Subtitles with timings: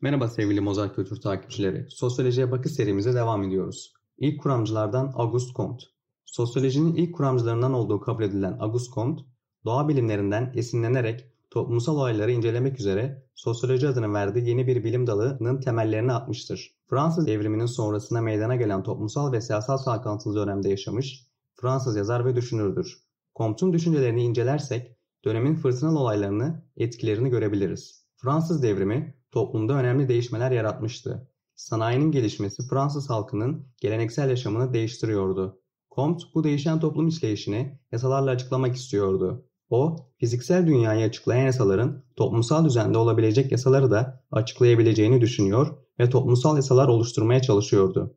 [0.00, 1.86] Merhaba sevgili Mozart Kültür takipçileri.
[1.90, 3.92] Sosyolojiye bakış serimize devam ediyoruz.
[4.18, 5.84] İlk kuramcılardan Auguste Comte.
[6.24, 9.22] Sosyolojinin ilk kuramcılarından olduğu kabul edilen Auguste Comte,
[9.64, 16.12] doğa bilimlerinden esinlenerek toplumsal olayları incelemek üzere sosyoloji adını verdiği yeni bir bilim dalının temellerini
[16.12, 16.70] atmıştır.
[16.90, 22.98] Fransız devriminin sonrasında meydana gelen toplumsal ve siyasal çalkantılı dönemde yaşamış Fransız yazar ve düşünürdür.
[23.36, 28.04] Comte'un düşüncelerini incelersek dönemin fırtınalı olaylarını, etkilerini görebiliriz.
[28.16, 31.28] Fransız devrimi toplumda önemli değişmeler yaratmıştı.
[31.54, 35.60] Sanayinin gelişmesi Fransız halkının geleneksel yaşamını değiştiriyordu.
[35.94, 39.46] Comte bu değişen toplum işleyişini yasalarla açıklamak istiyordu.
[39.70, 46.88] O, fiziksel dünyayı açıklayan yasaların toplumsal düzende olabilecek yasaları da açıklayabileceğini düşünüyor ve toplumsal yasalar
[46.88, 48.16] oluşturmaya çalışıyordu.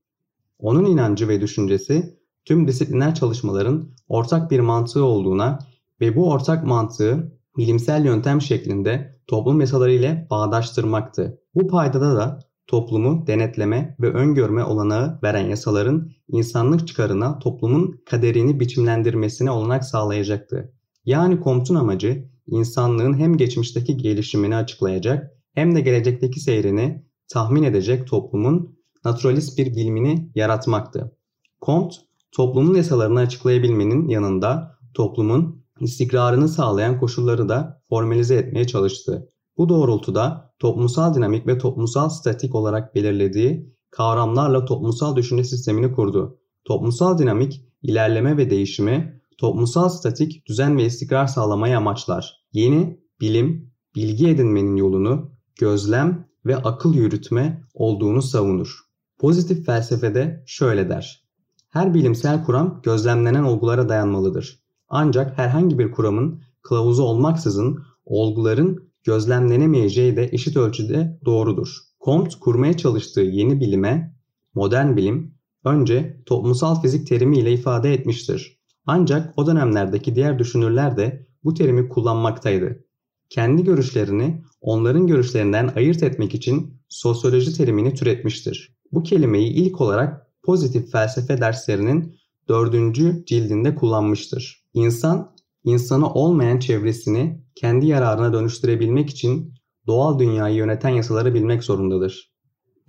[0.60, 5.60] Onun inancı ve düşüncesi tüm disipliner çalışmaların ortak bir mantığı olduğuna
[6.04, 11.40] ve bu ortak mantığı bilimsel yöntem şeklinde toplum yasaları ile bağdaştırmaktı.
[11.56, 19.52] Bu paydada da toplumu denetleme ve öngörme olanağı veren yasaların insanlık çıkarına toplumun kaderini biçimlendirmesine
[19.52, 20.74] olanak sağlayacaktı.
[21.06, 28.78] Yani Comte'un amacı insanlığın hem geçmişteki gelişimini açıklayacak hem de gelecekteki seyrini tahmin edecek toplumun
[29.06, 31.18] naturalist bir bilimini yaratmaktı.
[31.62, 31.96] Comte,
[32.32, 39.30] toplumun yasalarını açıklayabilmenin yanında toplumun istikrarını sağlayan koşulları da formalize etmeye çalıştı.
[39.58, 46.40] Bu doğrultuda toplumsal dinamik ve toplumsal statik olarak belirlediği kavramlarla toplumsal düşünce sistemini kurdu.
[46.66, 52.46] Toplumsal dinamik, ilerleme ve değişimi, toplumsal statik, düzen ve istikrar sağlamayı amaçlar.
[52.54, 58.80] Yeni, bilim, bilgi edinmenin yolunu, gözlem ve akıl yürütme olduğunu savunur.
[59.20, 61.24] Pozitif felsefede şöyle der.
[61.70, 64.63] Her bilimsel kuram gözlemlenen olgulara dayanmalıdır.
[64.96, 71.78] Ancak herhangi bir kuramın kılavuzu olmaksızın olguların gözlemlenemeyeceği de eşit ölçüde doğrudur.
[72.06, 74.16] Comte kurmaya çalıştığı yeni bilime,
[74.54, 75.36] modern bilim,
[75.66, 78.60] önce toplumsal fizik terimiyle ifade etmiştir.
[78.86, 82.84] Ancak o dönemlerdeki diğer düşünürler de bu terimi kullanmaktaydı.
[83.30, 88.76] Kendi görüşlerini onların görüşlerinden ayırt etmek için sosyoloji terimini türetmiştir.
[88.92, 92.16] Bu kelimeyi ilk olarak pozitif felsefe derslerinin
[92.50, 94.64] dördüncü cildinde kullanmıştır.
[94.74, 99.54] İnsan, insanı olmayan çevresini kendi yararına dönüştürebilmek için
[99.88, 102.34] doğal dünyayı yöneten yasaları bilmek zorundadır.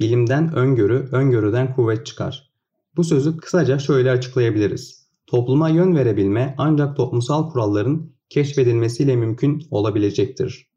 [0.00, 2.50] Bilimden öngörü, öngörüden kuvvet çıkar.
[2.96, 5.08] Bu sözü kısaca şöyle açıklayabiliriz.
[5.26, 10.68] Topluma yön verebilme ancak toplumsal kuralların keşfedilmesiyle mümkün olabilecektir.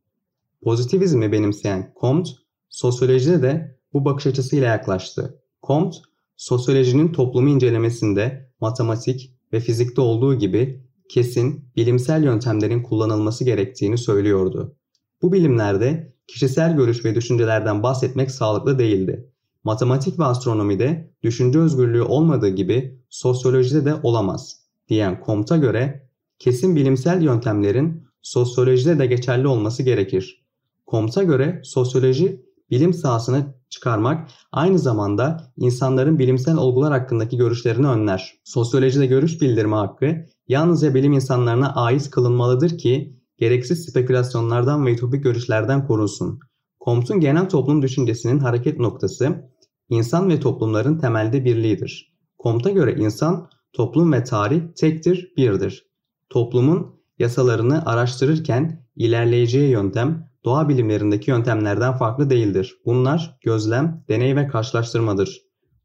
[0.63, 2.29] Pozitivizmi benimseyen Comte,
[2.69, 5.41] sosyolojide de bu bakış açısıyla yaklaştı.
[5.63, 5.97] Comte,
[6.38, 14.75] sosyolojinin toplumu incelemesinde matematik ve fizikte olduğu gibi kesin bilimsel yöntemlerin kullanılması gerektiğini söylüyordu.
[15.22, 19.31] Bu bilimlerde kişisel görüş ve düşüncelerden bahsetmek sağlıklı değildi.
[19.64, 26.09] Matematik ve astronomide düşünce özgürlüğü olmadığı gibi sosyolojide de olamaz diyen Comte'a göre
[26.40, 30.46] kesin bilimsel yöntemlerin sosyolojide de geçerli olması gerekir.
[30.88, 38.33] Comte'a göre sosyoloji bilim sahasına çıkarmak aynı zamanda insanların bilimsel olgular hakkındaki görüşlerini önler.
[38.44, 45.88] Sosyolojide görüş bildirme hakkı yalnızca bilim insanlarına ait kılınmalıdır ki gereksiz spekülasyonlardan ve ütopik görüşlerden
[45.88, 46.39] korunsun.
[46.85, 49.51] Comte'un genel toplum düşüncesinin hareket noktası
[49.89, 52.13] insan ve toplumların temelde birliğidir.
[52.44, 55.88] Comte'a göre insan, toplum ve tarih tektir, birdir.
[56.29, 62.78] Toplumun yasalarını araştırırken ilerleyeceği yöntem doğa bilimlerindeki yöntemlerden farklı değildir.
[62.86, 65.42] Bunlar gözlem, deney ve karşılaştırmadır.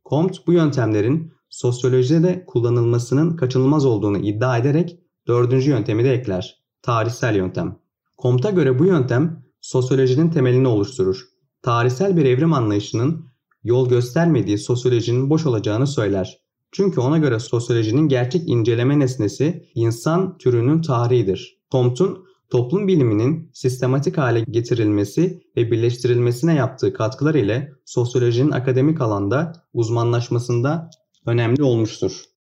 [0.09, 6.63] Comte bu yöntemlerin sosyolojide de kullanılmasının kaçınılmaz olduğunu iddia ederek dördüncü yöntemi de ekler.
[6.83, 7.77] Tarihsel yöntem.
[8.23, 11.29] Comte'a göre bu yöntem sosyolojinin temelini oluşturur.
[11.63, 13.27] Tarihsel bir evrim anlayışının
[13.65, 16.39] yol göstermediği sosyolojinin boş olacağını söyler.
[16.73, 21.59] Çünkü ona göre sosyolojinin gerçek inceleme nesnesi insan türünün tarihidir.
[21.71, 30.91] Comte'un toplum biliminin sistematik hale getirilmesi ve birleştirilmesine yaptığı katkılar ile sosyolojinin akademik alanda uzmanlaşmasında
[31.27, 32.32] önemli olmuştur.